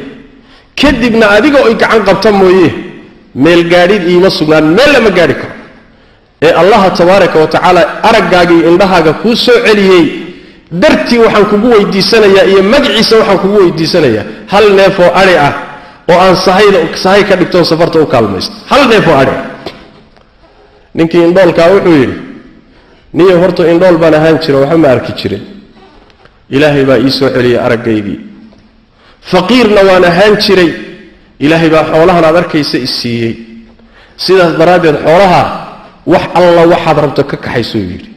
Kadibna 0.80 1.26
adiga 1.37 1.59
oy 1.66 1.75
gacan 1.83 2.02
qabta 2.09 2.30
mooye 2.40 2.69
meel 3.45 3.62
gaadhid 3.73 4.02
iima 4.12 4.30
sugnaan 4.38 4.66
meel 4.76 4.90
lama 4.95 5.11
gaadhi 5.19 5.35
karo 5.40 5.54
ee 6.42 6.52
allaha 6.62 6.90
tabaaraka 6.90 7.38
wa 7.38 7.47
tacaala 7.47 7.82
araggaagii 8.09 8.62
indhahaaga 8.70 9.12
kuu 9.23 9.37
soo 9.37 9.59
celiyey 9.66 10.30
dartii 10.73 11.18
waxaan 11.18 11.47
kugu 11.47 11.68
weydiisanayaa 11.70 12.44
iyo 12.44 12.62
magaciisa 12.62 13.16
waxaan 13.18 13.38
kugu 13.38 13.59
weydiisanayaa. 13.59 14.25
Hal 14.47 14.73
neefoo 14.78 15.11
adhi 15.14 15.37
ah 15.37 15.52
oo 16.11 16.18
aan 16.18 16.37
sahay 16.94 17.25
ka 17.25 17.37
dhigtoon 17.37 17.64
safarta 17.64 18.00
u 18.00 18.06
kaalmaysto. 18.06 18.54
Hal 18.70 18.88
neefoo 18.88 19.14
adhi. 19.23 19.30
Ah 19.30 19.44
ninkii 20.94 21.23
indhoolkaa 21.28 21.68
wuxuu 21.75 21.94
yidhi 22.00 22.16
niyo 23.12 23.38
horta 23.40 23.70
indhool 23.73 23.99
baan 23.99 24.14
ahaan 24.14 24.38
jira 24.38 24.59
waxba 24.59 24.78
ma 24.78 24.88
arki 24.88 25.12
jirin. 25.12 25.42
Ilaahay 26.50 26.85
baa 26.85 26.99
ii 26.99 27.11
soo 27.11 27.30
celiyey 27.30 27.59
araggaydii 27.59 28.20
faqiirna 29.30 29.80
waan 29.88 30.04
ahaan 30.04 30.37
jiray. 30.44 30.70
Ilaahay 31.40 31.70
baa 31.70 31.85
xoolahan 31.85 32.25
aad 32.25 32.37
arkaysa 32.37 32.78
i 32.78 32.87
siiyey. 32.87 33.35
Sidaas 34.16 34.52
daraaddeed 34.59 34.97
xoolaha 35.04 35.69
wax 36.07 36.23
alla 36.35 36.62
waxaad 36.73 36.99
rabto 37.04 37.23
ka 37.25 37.37
kaxaysuu 37.37 37.78
yidhi. 37.90 38.09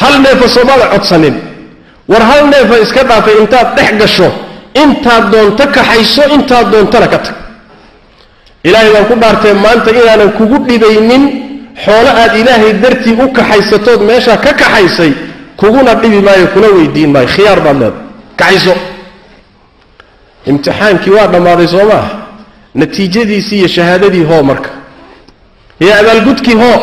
Hal 0.00 0.14
neefa 0.22 0.48
soomaada 0.48 0.86
codsanin 0.94 1.36
war 2.08 2.22
hal 2.30 2.46
neefa 2.52 2.78
iska 2.84 3.02
dhaafay 3.04 3.36
intaad 3.42 3.68
dhex 3.76 3.90
gasho 4.00 4.28
intaad 4.82 5.24
doonto 5.32 5.64
kaxayso 5.76 6.22
intaad 6.36 6.66
doontana 6.72 7.06
ka 7.08 7.18
tag. 7.18 7.34
Ilaahay 8.64 8.90
baan 8.92 9.06
ku 9.10 9.14
dhaartee 9.22 9.54
maanta 9.64 9.90
inaanan 9.90 10.32
kugu 10.38 10.58
dhibaynin 10.68 11.24
xoolo 11.84 12.10
aad 12.22 12.32
ilaahay 12.40 12.72
dartii 12.82 13.16
u 13.24 13.26
kaxaysatood 13.32 14.00
meeshaa 14.08 14.36
ka 14.36 14.52
kaxaysay 14.52 15.12
kuguna 15.56 15.94
dhibi 15.94 16.20
maayo 16.26 16.46
kuna 16.54 16.66
weydiin 16.76 17.10
maayo. 17.14 17.28
Khiyaar 17.34 17.60
baad 17.60 17.76
leedahay. 17.80 18.02
Kaxayso. 18.40 18.74
Imtixaankii 20.50 21.10
waa 21.16 21.26
dhammaaday 21.32 21.66
soo 21.66 21.84
maaha. 21.90 22.10
Natiijadiisii 22.74 23.58
iyo 23.58 23.68
shahaadadii 23.68 24.24
hoo 24.30 24.42
marka 24.42 24.70
iyo 25.82 25.92
abaalgudkii 26.00 26.56
hoo 26.62 26.78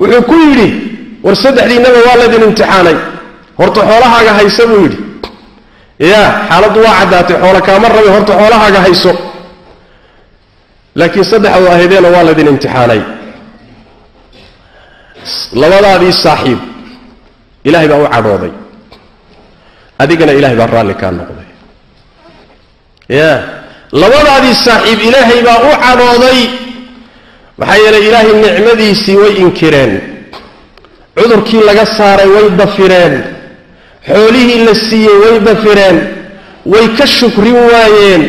wuxuu 0.00 0.22
ku 0.30 0.34
yidhi 0.42 0.68
war 1.24 1.36
saddexdiinnaba 1.44 1.98
waa 2.06 2.16
laydin 2.20 2.42
imtixaanay. 2.48 2.96
Horta 3.58 3.80
xoolahaaga 3.88 4.32
haysa 4.38 4.66
buu 4.70 4.80
yidhi. 4.84 4.98
Ya 6.12 6.22
xaaladdu 6.48 6.78
waa 6.86 6.94
caddaatay. 7.00 7.36
Xoolo 7.42 7.60
kaama 7.68 7.88
rabe 7.88 8.10
horta 8.16 8.32
xoolahaaga 8.40 8.80
hayso. 8.86 9.12
Laakiin 10.98 11.24
saddexdu 11.32 11.66
ahaydeena 11.72 12.08
waa 12.14 12.24
laydin 12.28 12.46
imtixaanay. 12.52 13.00
Labadaadii 15.62 16.12
saaxiib 16.24 16.60
ilaahay 17.64 17.88
baa 17.88 17.98
u 18.04 18.08
cadhooday 18.14 18.52
adigana 20.02 20.32
ilahay 20.38 20.56
baa 20.60 20.66
raalli 20.74 20.94
kaa 21.00 21.10
noqday. 21.18 21.48
Ya 23.18 23.30
labadaadii 24.02 24.54
saaxiib 24.66 24.98
ilaahay 25.08 25.40
baa 25.48 25.58
u 25.68 25.70
cadhooday 25.84 26.40
maxaa 27.58 27.78
yeelay 27.82 28.02
ilaahay 28.08 28.32
nicmadiisii 28.44 29.16
way 29.22 29.34
inkireen. 29.44 29.92
Cudurkii 31.18 31.62
laga 31.68 31.84
saaray 31.98 32.28
way 32.36 32.46
dafireen. 32.60 33.14
Xoolihii 34.08 34.64
la 34.66 34.74
siiyey 34.86 35.16
way 35.22 35.36
dafireen. 35.48 35.96
Way 36.72 36.86
ka 36.98 37.06
shukrin 37.06 37.58
waayeen. 37.70 38.22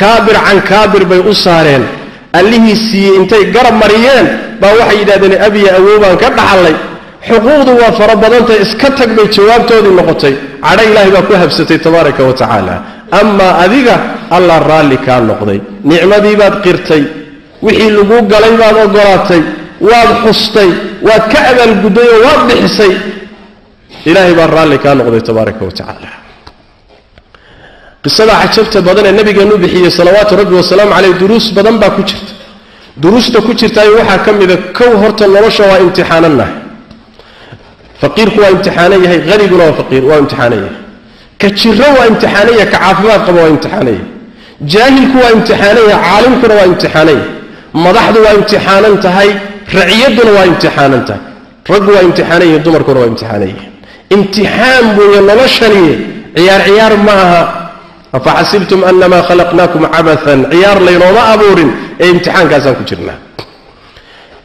Kaabir 0.00 0.36
can 0.46 0.58
kaabir 0.70 1.04
bay 1.10 1.20
u 1.30 1.34
saareen. 1.34 1.84
Allihii 2.40 2.76
siiyey 2.88 3.16
intay 3.20 3.44
garab 3.54 3.74
mariyeen 3.82 4.26
baa 4.60 4.72
waxay 4.80 4.98
yidhahdeen 5.00 5.34
abiya 5.46 5.70
awoobaan 5.78 6.16
ka 6.22 6.28
dhaxallay 6.38 6.76
xuquuqdu 7.28 7.72
waa 7.80 7.92
fara 7.98 8.14
badantay 8.22 8.58
iska 8.64 8.88
tag 8.98 9.10
bay 9.16 9.26
jawaabtoodii 9.36 9.94
noqotay. 10.00 10.34
Cadho 10.66 10.82
ilaahay 10.90 11.10
baa 11.16 11.26
ku 11.28 11.32
habsatay 11.42 11.78
tabaaraka 11.86 12.22
wa 12.28 12.34
tacaala. 12.40 12.74
Amaa 13.20 13.52
adiga 13.64 13.94
allah 14.36 14.56
raalli 14.70 14.96
kaa 15.06 15.20
noqday. 15.30 15.58
Nicmadii 15.90 16.36
baad 16.40 16.54
qirtay 16.64 17.02
wixii 17.66 17.90
lagu 17.98 18.16
galay 18.32 18.54
baad 18.60 18.76
ogolaatay 18.84 19.42
waad 19.90 20.10
xustay 20.24 20.70
waad 21.08 21.24
ka 21.32 21.38
abaalgudday 21.50 22.08
oo 22.14 22.20
waad 22.26 22.40
bixisay. 22.48 22.92
Ilaahay 24.08 24.34
baa 24.38 24.48
raalli 24.56 24.78
kaa 24.84 24.94
noqday 24.98 25.22
tabaaraka 25.28 25.62
wa 25.68 25.72
tacaala. 25.78 26.10
Qisada 28.04 28.32
cajabta 28.42 28.78
badan 28.88 29.06
ee 29.10 29.14
nabigeenu 29.20 29.54
bixiyey 29.64 29.90
salawaatu 29.98 30.32
rabbi 30.40 30.54
wasalaamu 30.60 30.92
caleyh 30.96 31.12
duruus 31.22 31.46
badan 31.56 31.76
baa 31.82 31.90
ku 31.96 32.02
jirta. 32.08 32.32
Duruusta 33.02 33.38
ku 33.46 33.50
jirtaayo 33.60 33.92
waxaa 34.00 34.18
ka 34.24 34.30
mida 34.40 34.56
kow 34.78 34.92
horta 35.02 35.24
nolosha 35.34 35.64
waa 35.70 35.80
imtixaananahay 35.84 36.52
faqiirku 38.02 38.38
waa 38.42 38.50
imtixaanan 38.56 39.00
yahay 39.04 39.20
haniguna 39.30 39.62
waa 39.68 39.76
faqiir 39.80 40.02
waa 40.10 40.18
imtixaanan 40.22 40.58
yahay. 40.64 40.76
Ka 41.40 41.48
jiro 41.60 41.88
waa 41.98 42.06
imtixaanan 42.12 42.54
yahay 42.58 42.68
ka 42.72 42.78
caafimaad 42.84 43.20
qaba 43.26 43.38
waa 43.44 43.50
imtixaanan 43.54 43.94
yahay. 43.94 44.06
Jaahilku 44.72 45.16
waa 45.24 45.32
imtixaanaya 45.36 45.96
caalimkuna 46.06 46.54
waa 46.58 46.66
imtixaanaya 46.72 47.24
madaxdu 47.74 48.18
waa 48.24 48.34
imtixaanan 48.38 48.96
tahay 49.04 49.30
raciyadduna 49.78 50.30
waa 50.36 50.46
imtixaanan 50.52 51.02
tahay. 51.08 51.22
Raggu 51.72 51.90
waa 51.96 52.02
imtixaanan 52.08 52.46
yihiin 52.48 52.62
dumarkuna 52.66 52.98
waa 53.00 53.10
imtixaanan 53.12 53.48
yihiin 53.48 53.68
imtixaan 54.16 54.84
buuya 54.96 55.20
noloshaniye 55.30 55.94
ciyaar 56.36 56.62
ciyaar 56.68 56.94
ma 57.06 57.14
aha. 57.24 57.42
Afaxasibtum 58.18 58.80
anamaa 58.90 59.22
khalaqnaakum 59.28 59.82
cabathan? 59.94 60.38
Ciyaar 60.52 60.78
laynooma 60.86 61.22
abuurin 61.34 61.70
ee 62.02 62.08
imtixaankaasaan 62.14 62.74
ku 62.78 62.82
jirnaa. 62.90 63.18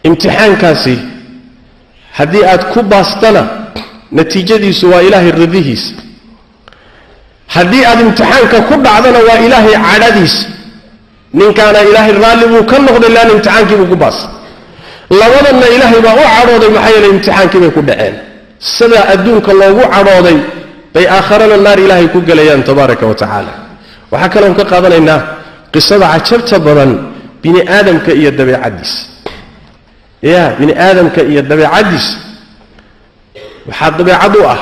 Imtixaankaasi 0.07 0.95
haddii 2.17 2.43
aad 2.51 2.63
ku 2.73 2.79
baastana 2.91 3.41
natiijadiisu 4.17 4.85
waa 4.91 5.01
ilaahay 5.07 5.31
radihiisa 5.43 5.93
haddii 7.55 7.83
aad 7.89 7.99
imtixaanka 8.05 8.57
ku 8.69 8.73
dhacdana 8.85 9.19
waa 9.27 9.39
ilaahay 9.45 9.75
cadhadiisa 9.89 10.41
ninkaana 11.39 11.79
ilaahay 11.89 12.13
raalli 12.23 12.45
buu 12.53 12.63
ka 12.71 12.77
noqday 12.87 13.11
leanna 13.15 13.31
imtixaankiibuu 13.37 13.87
ku 13.91 13.95
baastay 14.03 14.29
labadanna 15.19 15.67
ilaahay 15.75 16.01
baa 16.05 16.15
u 16.21 16.23
cadhooday 16.35 16.69
maxaa 16.75 16.91
yeeley 16.95 17.09
imtixaankii 17.15 17.59
bay 17.63 17.71
ku 17.77 17.81
dhaceen. 17.89 18.15
Sidaa 18.75 19.03
adduunka 19.13 19.51
loogu 19.61 19.83
cadhooday 19.95 20.37
bay 20.93 21.05
aakharana 21.17 21.57
naar 21.65 21.79
ilaahay 21.85 22.07
ku 22.13 22.19
gelayaan 22.27 22.61
tabaaraka 22.69 23.03
wa 23.11 23.15
tacaala. 23.21 23.53
Waxaa 24.11 24.29
kaloon 24.33 24.53
ka 24.59 24.63
qaadanaynaa 24.71 25.19
qisada 25.73 26.05
cajabta 26.13 26.57
badan 26.67 26.91
bini 27.43 27.61
aadamka 27.77 28.11
iyo 28.19 28.31
dabeecaddiisa 28.39 28.99
ya 30.31 30.43
bini 30.59 30.73
aadamka 30.87 31.19
iyo 31.31 31.41
dabeecaddiisa 31.51 32.13
waxaa 33.67 33.91
dabeecad 33.99 34.33
u 34.39 34.43
ah 34.53 34.59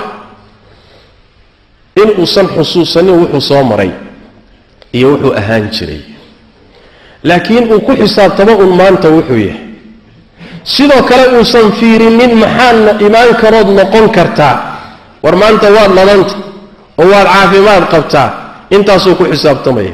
in 2.02 2.10
uusan 2.20 2.48
xusuusanin 2.56 3.16
wuxuu 3.22 3.42
soo 3.50 3.64
maray 3.72 3.92
iyo 4.98 5.08
wuxuu 5.14 5.34
ahaan 5.40 5.66
jiray 5.76 6.02
laakiin 7.24 7.66
uu 7.74 7.80
ku 7.88 7.92
xisaabtamo 8.02 8.54
un 8.64 8.72
maanta 8.80 9.08
wuxuu 9.16 9.38
yahay. 9.38 9.60
Sidoo 10.64 11.04
kale 11.10 11.26
uusan 11.38 11.72
fiirinin 11.80 12.34
maxaadna 12.44 12.92
imaan 13.08 13.32
karood 13.42 13.70
noqon 13.80 14.08
kartaa. 14.18 14.56
War 15.24 15.36
maanta 15.42 15.68
waad 15.76 15.92
ladanta 15.98 16.36
oo 17.02 17.06
waad 17.14 17.28
caafimaad 17.34 17.84
qabtaa. 17.94 18.30
Intaasuu 18.76 19.16
ku 19.16 19.24
xisaabtamaya. 19.32 19.94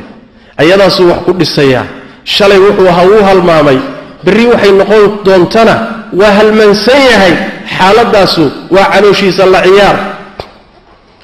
Ayadaasuu 0.62 1.10
wax 1.12 1.20
ku 1.26 1.32
dhisayaa 1.40 1.86
shalay 2.24 2.60
wuxuu 2.66 2.88
ahaa 2.92 3.06
wuu 3.12 3.24
halmaamay. 3.30 3.80
Berri 4.24 4.46
waxay 4.52 4.72
noqon 4.80 5.04
doontana 5.26 5.76
waa 6.20 6.32
halmansan 6.38 7.02
yahay. 7.12 7.34
Xaaladaasu 7.78 8.44
waa 8.76 8.88
calooshiisa 8.94 9.46
la 9.54 9.62
ciyaar. 9.66 9.98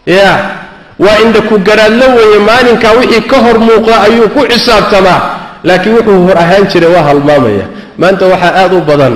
Ya 0.05 0.31
waa 0.99 1.17
indha 1.23 1.41
ku 1.49 1.55
garaadlo 1.67 2.05
weeye 2.17 2.39
maalinkaa 2.49 2.93
wixii 2.99 3.21
ka 3.31 3.37
hor 3.45 3.57
muuqda 3.59 3.95
ayuu 4.07 4.29
ku 4.35 4.41
xisaabtamaa 4.51 5.19
laakiin 5.67 5.95
wuxuu 5.97 6.19
hor 6.27 6.37
ahaan 6.43 6.65
jiray 6.71 6.89
waa 6.95 7.03
halmaamaya. 7.09 7.65
Maanta 8.01 8.25
waxaa 8.31 8.53
aad 8.61 8.73
u 8.73 8.81
badan 8.89 9.15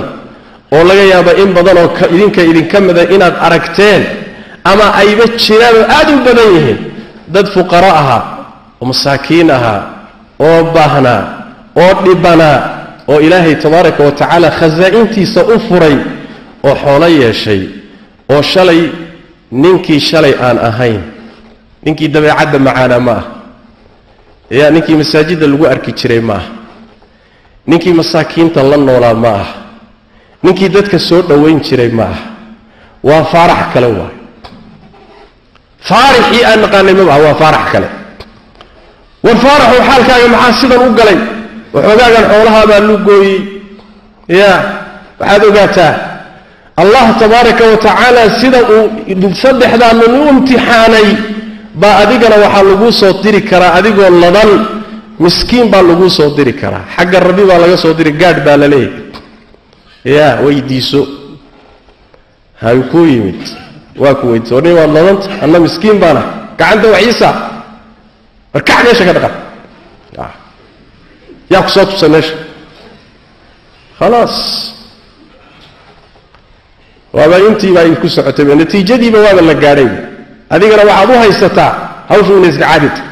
oo 0.74 0.82
laga 0.88 1.04
yaaba 1.12 1.32
in 1.42 1.50
badan 1.56 1.76
oo 1.82 1.88
idinka 2.14 2.42
idinka 2.50 2.76
mida 2.86 3.02
inaad 3.14 3.34
aragteen 3.46 4.02
ama 4.70 4.86
ayba 5.02 5.24
jiraan 5.42 5.76
oo 5.80 5.86
aad 5.98 6.08
u 6.14 6.18
badan 6.26 6.48
yihiin. 6.56 6.78
Dad 7.34 7.46
fuqaro 7.54 7.90
ahaa 8.00 8.22
oo 8.80 8.86
masaakiin 8.90 9.50
ahaa 9.56 9.80
oo 10.46 10.60
baahnaa 10.74 11.22
oo 11.82 11.92
dhibanaa 12.04 12.58
oo 13.10 13.18
ilaahay 13.26 13.54
tabaaraka 13.62 14.00
wa 14.06 14.12
tacaala 14.18 14.48
khasaa'intiisa 14.58 15.40
u 15.54 15.56
furay 15.68 15.96
oo 16.68 16.74
xoolo 16.82 17.06
yeeshay 17.20 17.62
oo 18.32 18.42
shalay 18.52 18.80
ninkii 19.62 20.00
shalay 20.08 20.34
aan 20.46 20.58
ahayn. 20.68 21.00
Ninkii 21.84 22.08
dabeecadda 22.14 22.58
macaanaa 22.66 23.00
ma 23.06 23.12
ah 23.18 23.24
ya 24.50 24.70
ninkii 24.70 24.96
masaajidda 25.02 25.46
lagu 25.46 25.64
arki 25.66 25.92
jiray 25.92 26.20
ma 26.20 26.34
ah 26.34 26.44
ninkii 27.66 27.92
masaakiinta 28.00 28.62
la 28.62 28.76
noolaa 28.76 29.14
ma 29.14 29.30
ah 29.42 29.48
ninkii 30.42 30.68
dadka 30.68 30.98
soo 30.98 31.22
dhowayn 31.22 31.60
jiray 31.66 31.88
ma 31.98 32.04
ah 32.14 32.18
waa 33.08 33.24
faarax 33.32 33.62
kale 33.74 33.86
waay 33.98 34.14
faarixii 35.88 36.44
aan 36.44 36.60
naqaanay 36.64 36.94
ma 36.94 37.12
ah 37.14 37.18
waa 37.24 37.34
faarax 37.42 37.64
kale. 37.72 37.88
War 39.24 39.36
faaraxow 39.44 39.80
xaalkaaga 39.88 40.26
maxaa 40.34 40.52
sidan 40.60 40.80
u 40.88 40.90
galay? 40.98 41.18
Waxoogaagan 41.74 42.24
xoolahaa 42.30 42.64
baa 42.70 42.80
lu 42.88 42.94
gooyey. 43.06 43.38
Ya 44.28 44.52
waxaad 45.20 45.42
ogaataa 45.50 45.94
allah 46.82 47.06
tabaaraka 47.20 47.62
wa 47.70 47.76
tacaala 47.86 48.22
sida 48.40 48.60
uu 48.76 49.30
saddexdaanun 49.42 50.12
u 50.20 50.28
imtixaanay 50.32 51.08
baa 51.80 51.94
adigana 52.02 52.36
waxaa 52.44 52.62
laguu 52.70 52.92
soo 53.00 53.12
diri 53.24 53.40
karaa 53.50 53.72
adigoo 53.78 54.10
ladan 54.22 54.50
miskiin 55.24 55.66
baa 55.72 55.82
laguu 55.82 56.10
soo 56.10 56.30
diri 56.36 56.52
karaa. 56.60 56.84
Xagga 56.96 57.18
rabbi 57.20 57.42
baa 57.50 57.58
laga 57.58 57.76
soo 57.76 57.92
diri 57.98 58.12
gaadh 58.20 58.40
baa 58.46 58.56
la 58.56 58.66
leeyahay. 58.68 58.92
Ya 60.04 60.28
weydiiso. 60.44 61.02
Hay 62.62 62.78
kuu 62.90 63.04
yimid. 63.12 63.40
Waa 64.02 64.14
ku 64.20 64.26
weydiiso. 64.32 64.54
Warni 64.56 64.72
waad 64.78 64.90
ladanta 64.96 65.26
anna 65.44 65.58
miskiin 65.66 65.98
baana. 66.02 66.22
Gacanta 66.58 66.86
waxiisa 66.94 67.28
war 68.52 68.62
kac 68.68 68.78
meesha 68.84 69.04
ka 69.08 69.12
dhaqan. 69.16 69.34
Yaa 71.52 71.62
ku 71.62 71.70
soo 71.70 72.08
meesha. 72.08 72.34
Khalaas. 73.98 74.36
Waaba 77.12 77.36
intiibaa 77.48 77.84
idinku 77.84 78.08
socotayba 78.08 78.54
natiijadiiba 78.54 79.18
waaba 79.26 79.42
la 79.42 79.54
gaadhay 79.54 80.09
adigana 80.54 80.82
waxaad 80.90 81.10
u 81.14 81.18
haysataa 81.24 81.72
hawshu 82.08 82.32
ina 82.38 82.48
iska 82.52 82.64
caadita 82.66 83.02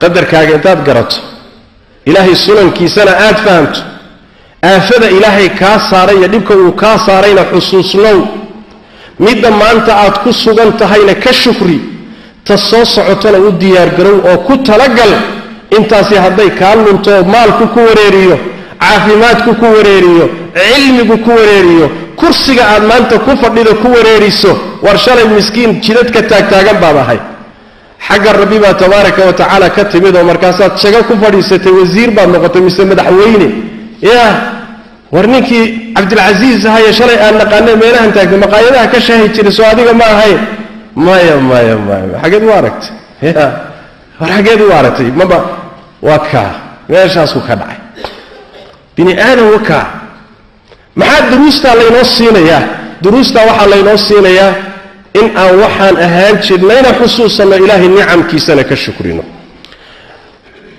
qadarkaaga 0.00 0.52
intaad 0.58 0.80
garato 0.88 1.16
ilaahay 2.08 2.34
sunankiisana 2.46 3.12
aad 3.26 3.36
fahamto 3.46 3.80
aafada 4.70 5.06
ilaahay 5.16 5.48
kaa 5.60 5.78
saaray 5.90 6.16
iyo 6.18 6.28
dhibka 6.34 6.54
uu 6.62 6.72
kaa 6.82 6.96
saarayna 7.06 7.42
xusuusnow 7.52 8.18
midda 9.26 9.50
maanta 9.62 9.92
aad 10.04 10.16
ku 10.24 10.30
sugan 10.32 10.70
tahayna 10.80 11.14
ka 11.24 11.32
shukri 11.42 11.78
ta 12.46 12.56
soo 12.68 12.84
socotona 12.94 13.38
u 13.46 13.50
diyaargarow 13.62 14.16
oo 14.30 14.38
ku 14.46 14.54
talagal 14.68 15.12
intaasi 15.76 16.14
hadday 16.24 16.50
kaa 16.60 16.74
lunto 16.84 17.12
maalku 17.34 17.64
ku 17.74 17.80
wareeriyo 17.88 18.36
caafimaadku 18.82 19.50
ku 19.60 19.66
wareeriyo 19.76 20.26
cilmigu 20.58 21.16
ku 21.24 21.30
wareeriyo 21.38 21.86
kursiga 22.20 22.64
aad 22.72 22.82
maanta 22.90 23.18
ku 23.26 23.32
fadhido 23.42 23.72
ku 23.82 23.88
wareeriso 23.96 24.52
war 24.82 24.96
shalay 25.04 25.26
miskiin 25.36 25.70
jidadka 25.84 26.20
taagtaagan 26.30 26.76
baad 26.82 26.96
ahay 27.04 27.20
xagga 28.08 28.30
rabbi 28.40 28.58
baa 28.64 28.74
tabaaraka 28.82 29.20
wa 29.28 29.32
tacaala 29.40 29.68
ka 29.76 29.84
timid 29.92 30.14
oo 30.16 30.24
markaasaad 30.30 30.72
shago 30.82 31.00
ku 31.08 31.14
fadhiisatay 31.22 31.72
wasiir 31.80 32.10
baad 32.16 32.28
noqotay 32.34 32.62
mise 32.66 32.82
madaxweyne. 32.90 33.48
Ya 34.10 34.24
war 35.14 35.26
ninkii 35.32 35.94
cabdilcasiis 35.96 36.64
ahaye 36.70 36.92
shalay 36.98 37.18
aan 37.24 37.34
naqaane 37.42 37.72
meelahan 37.82 38.10
taagtay 38.16 38.38
maqaayadaha 38.44 38.86
ka 38.92 38.98
shaahi 39.06 39.28
jiray 39.34 39.52
soo 39.58 39.66
adiga 39.72 39.92
ma 40.00 40.04
ahayn 40.14 40.40
maya 41.06 41.34
maya 41.50 41.74
maya 41.88 42.16
xageed 42.22 42.42
u 42.48 42.50
aragtay. 42.58 42.92
Ya 43.22 43.46
war 44.20 44.30
xageed 44.36 44.60
u 44.60 44.72
aragtay 44.78 45.08
maba 45.20 45.38
waa 46.06 46.20
kaa 46.30 46.50
meeshaasku 46.88 47.40
ka 47.46 47.54
dhacay. 47.60 47.78
Bini 48.96 49.12
aadam 49.26 49.48
wakaa 49.56 49.84
maxaa 51.00 51.30
duruustaa 51.30 51.74
laynoo 51.80 52.04
siinayaa? 52.16 52.62
Duruustaa 53.04 53.44
waxaa 53.50 53.70
laynoo 53.72 53.96
siinayaa 54.08 54.52
in 55.20 55.26
aan 55.42 55.54
waxaan 55.62 55.96
ahaan 56.06 56.36
jirnayna 56.46 56.90
xusuusanno 57.00 57.56
ilaahay 57.64 57.88
nicamkiisana 57.96 58.62
ka 58.70 58.76
shukrino. 58.84 59.22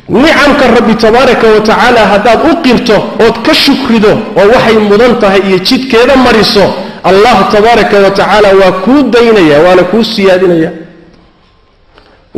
Nicamka 0.10 0.66
rabbi 0.78 0.94
tabaaraka 1.04 1.48
wa 1.56 1.60
tacaala 1.70 2.02
haddaad 2.14 2.40
u 2.52 2.56
qirto 2.66 2.96
ood 3.26 3.36
ka 3.46 3.54
shukrido 3.64 4.12
oo 4.40 4.46
waxay 4.54 4.78
mudan 4.90 5.14
tahay 5.22 5.42
iyo 5.48 5.58
jidkeeda 5.68 6.16
mariso 6.26 6.66
allah 7.10 7.36
tabaaraka 7.54 7.96
wa 8.06 8.10
tacaala 8.12 8.50
waa 8.62 8.72
kuu 8.86 9.02
daynaya 9.14 9.58
waana 9.66 9.84
kuu 9.92 10.04
siyaadinaya 10.04 10.72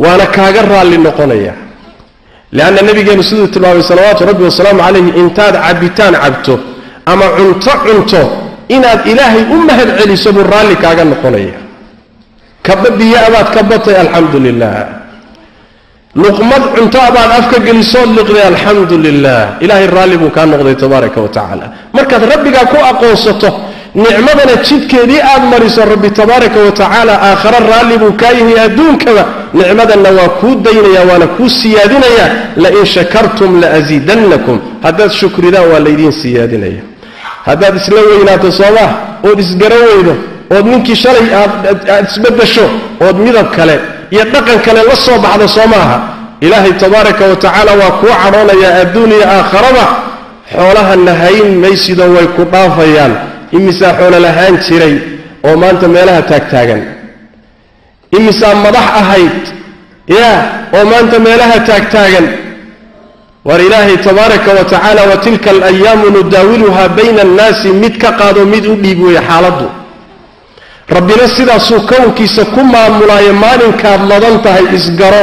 waana 0.02 0.26
kaaga 0.36 0.62
raalli 0.62 0.98
noqonaya. 1.06 1.52
Leanna 2.52 2.82
nabigeenu 2.82 3.22
siduu 3.22 3.46
tilmaamay 3.46 3.82
salawaatu 3.82 4.24
rabbi 4.30 4.42
wasalaamu 4.48 4.80
calayhi 4.86 5.10
intaad 5.22 5.54
cabitaan 5.66 6.14
cabto 6.24 6.54
ama 7.12 7.26
cunto 7.36 7.72
cunto 7.86 8.22
inaad 8.76 9.00
ilaahay 9.12 9.44
u 9.54 9.58
mahad 9.68 9.88
celiso 9.98 10.32
buu 10.32 10.46
raalli 10.52 10.76
kaaga 10.82 11.04
noqonaya. 11.04 11.58
Kaba 12.62 12.90
biyo 12.98 13.18
abaad 13.26 13.48
ka 13.54 13.62
batay 13.62 13.96
alxamdu 14.02 14.38
lilah 14.46 15.00
luqmad 16.14 16.62
cunto 16.74 16.98
abaad 16.98 17.30
afka 17.38 17.58
gelisood 17.66 18.10
liqday 18.18 18.42
alxamdu 18.52 18.98
lilah 18.98 19.62
ilaahay 19.64 19.86
raalli 19.86 20.16
buu 20.18 20.30
kaa 20.30 20.46
noqday 20.46 20.74
tabaaraka 20.74 21.18
wa 21.20 21.30
markaad 21.94 22.22
rabbigaa 22.32 22.66
ku 22.72 22.76
aqoonsato 22.90 23.50
nicmadana 23.94 24.54
jidkeedii 24.68 25.20
aad 25.22 25.42
mariso 25.52 25.84
rabbi 25.92 26.10
tabaaraka 26.10 26.58
wa 26.66 26.72
tacaala 26.72 27.14
aakhare 27.28 27.58
raalli 27.72 27.96
buu 28.02 28.12
kaa 28.20 28.32
yihi 28.40 28.58
adduunkaba 28.66 29.24
nicmadanna 29.54 30.10
waa 30.18 30.30
kuu 30.40 30.54
daynaya 30.66 31.02
waana 31.10 31.26
kuu 31.36 31.48
siyaadinaya 31.48 32.26
lain 32.56 32.86
shakartum 32.86 33.60
laasiidannakum 33.62 34.56
haddaad 34.82 35.10
shukridaan 35.20 35.66
waa 35.72 35.80
laydiin 35.86 36.12
siyaadinaya 36.22 36.82
haddaad 37.48 37.74
isla 37.80 38.00
weynaato 38.10 38.48
soomaa 38.60 38.90
ood 39.28 39.38
isgaran 39.44 39.82
weydo 39.90 40.14
ood 40.56 40.66
ninkii 40.72 40.96
shalay 41.04 41.26
aad 41.40 42.04
isbedesho 42.10 42.66
ood 43.06 43.16
midab 43.26 43.48
kale 43.56 43.76
iyo 44.14 44.24
dhaqan 44.32 44.58
kale 44.66 44.80
la 44.90 44.96
soo 45.06 45.18
baxda 45.24 45.48
soo 45.56 45.66
maaha 45.74 45.96
ilaahay 46.46 46.72
tabaaraka 46.82 47.24
wa 47.32 47.36
tacaala 47.44 47.72
waa 47.80 47.92
kuu 48.00 48.12
cadhoonayaa 48.22 48.74
adduun 48.82 49.10
iyo 49.16 49.26
aakharaba 49.36 49.84
xoolahana 50.52 51.12
hayn 51.22 51.48
maysido 51.64 52.04
way 52.14 52.26
ku 52.36 52.42
dhaafayaan. 52.52 53.12
Imisaa 53.56 53.92
xoolo 53.98 54.18
lahaan 54.26 54.56
jiray 54.66 54.94
oo 55.48 55.56
maanta 55.62 55.86
meelaha 55.94 56.22
taagtaagan 56.30 56.82
imisaa 58.16 58.54
madax 58.64 58.86
ahayd 59.00 59.42
ya 60.18 60.30
oo 60.76 60.84
maanta 60.90 61.18
meelaha 61.26 61.56
taagtaagan 61.68 62.26
war 63.44 63.60
ilaahay 63.60 63.96
tabaaraka 63.96 64.50
wa 64.58 64.64
tacaala 64.64 65.02
wa 65.10 65.16
tilka 65.16 65.50
alayaamu 65.50 66.10
nudaawiluhaa 66.16 66.88
bayna 66.88 67.22
annaasi 67.22 67.68
mid 67.82 67.98
ka 68.02 68.12
qaado 68.12 68.44
mid 68.46 68.66
u 68.66 68.74
dhiib 68.82 69.02
weeye 69.02 69.20
xaaladdu. 69.28 69.66
Rabbina 70.96 71.28
sidaasuu 71.36 71.80
kownkiisa 71.90 72.44
ku 72.44 72.60
maamulaayo 72.64 73.32
maalinkaad 73.44 74.00
ladan 74.10 74.42
tahay 74.42 74.64
isgaro. 74.78 75.22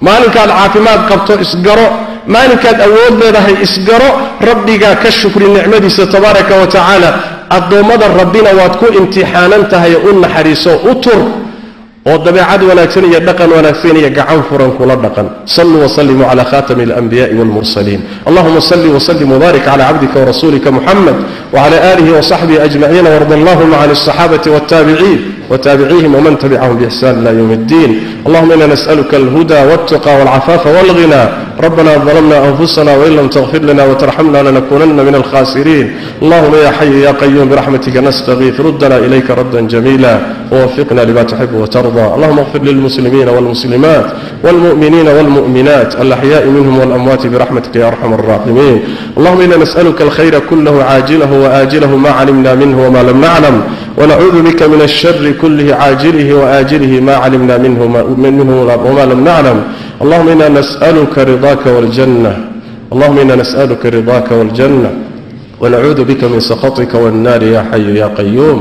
Maalinkaad 0.00 0.50
caafimaad 0.58 1.00
qabto 1.10 1.32
isgaro. 1.44 1.86
Maalinkaad 2.34 2.78
awood 2.86 3.14
leedahay 3.22 3.56
isgaro. 3.66 4.08
Rabbigaa 4.48 4.94
ka 5.02 5.10
shukri 5.10 5.46
nicmadiisa 5.56 6.06
tabaaraka 6.06 6.54
wa 6.60 6.66
tacaala. 6.66 7.10
Addoommada 7.56 8.06
rabbina 8.20 8.50
waad 8.58 8.74
ku 8.80 8.86
imtixaanan 8.98 9.62
tahay 9.72 9.94
u 10.08 10.20
naxariiso 10.20 10.72
u 10.90 10.94
tur 11.04 11.20
oo 12.06 12.18
dabeecad 12.26 12.62
wanaagsan 12.62 13.04
iyo 13.10 13.20
dhaqan 13.20 13.50
wanaagsan 13.50 13.96
iyo 13.98 14.10
gacan 14.10 14.42
furan 14.48 14.70
kula 14.78 14.94
dhaqan 14.96 15.26
sallu 15.44 15.82
wa 15.82 15.88
sallimu 15.88 16.24
ala 16.30 16.44
khatami 16.44 16.82
al-anbiya'i 16.88 17.34
wal 17.34 17.50
mursalin 17.58 18.00
allahumma 18.28 18.60
salli 18.60 18.88
wa 18.88 19.00
sallim 19.00 19.28
wa 19.34 19.38
barik 19.38 19.66
ala 19.66 19.88
abdika 19.90 20.18
wa 20.22 20.26
rasulika 20.30 20.70
muhammad 20.70 21.16
wa 21.52 21.58
ala 21.66 21.76
alihi 21.92 22.10
wa 22.14 22.22
sahbihi 22.22 22.58
ajma'in 22.62 23.04
warda 23.04 23.34
allahumma 23.34 23.76
an 23.84 23.90
as-sahabati 23.90 24.48
wat 24.54 24.66
tabi'in 24.70 25.36
وتابعيهم 25.50 26.14
ومن 26.14 26.38
تبعهم 26.38 26.74
بإحسان 26.76 27.22
إلى 27.22 27.38
يوم 27.38 27.50
الدين 27.52 27.90
اللهم 28.26 28.52
إنا 28.52 28.66
نسألك 28.66 29.14
الهدى 29.14 29.54
والتقى 29.70 30.12
والعفاف 30.18 30.66
والغنى 30.66 31.22
ربنا 31.64 31.92
ظلمنا 31.98 32.48
أنفسنا 32.48 32.96
وإن 32.96 33.12
لم 33.16 33.28
تغفر 33.28 33.58
لنا 33.58 33.84
وترحمنا 33.84 34.42
لنكونن 34.42 34.96
من 35.04 35.14
الخاسرين. 35.14 35.96
اللهم 36.22 36.54
يا 36.54 36.70
حي 36.70 37.00
يا 37.00 37.10
قيوم 37.10 37.48
برحمتك 37.48 37.96
نستغيث 37.96 38.60
ردنا 38.60 38.96
إليك 38.98 39.30
ردا 39.30 39.60
جميلا. 39.60 40.20
ووفقنا 40.52 41.00
لما 41.00 41.22
تحب 41.22 41.54
وترضى. 41.54 42.14
اللهم 42.14 42.38
اغفر 42.38 42.62
للمسلمين 42.62 43.28
والمسلمات 43.28 44.06
والمؤمنين 44.44 45.08
والمؤمنات 45.08 45.94
الأحياء 45.94 46.46
منهم 46.46 46.78
والأموات 46.78 47.26
برحمتك 47.26 47.76
يا 47.76 47.88
أرحم 47.88 48.14
الراحمين. 48.14 48.80
اللهم 49.18 49.40
إنا 49.40 49.56
نسألك 49.56 50.02
الخير 50.02 50.38
كله 50.50 50.84
عاجله 50.84 51.32
وآجله 51.42 51.96
ما 51.96 52.10
علمنا 52.10 52.54
منه 52.54 52.86
وما 52.86 53.02
لم 53.02 53.20
نعلم. 53.20 53.62
ونعوذ 53.98 54.42
بك 54.42 54.62
من 54.62 54.80
الشر 54.82 55.32
كله 55.42 55.74
عاجله 55.74 56.34
وآجله 56.34 57.00
ما 57.00 57.14
علمنا 57.14 57.58
منه, 57.58 57.80
منه 58.16 58.48
وما 58.88 59.04
لم 59.12 59.24
نعلم. 59.24 59.62
اللهم 60.02 60.28
إنا 60.28 60.48
نسألك 60.48 61.18
رضاك 61.18 61.66
والجنة. 61.66 62.32
اللهم 62.92 63.18
إنا 63.18 63.34
نسألك 63.42 63.86
رضاك 63.86 64.28
والجنة. 64.32 64.90
ونعوذ 65.60 66.04
بك 66.04 66.24
من 66.24 66.40
سخطك 66.40 66.94
والنار 66.94 67.42
يا 67.42 67.62
حي 67.72 67.96
يا 67.96 68.06
قيوم. 68.06 68.58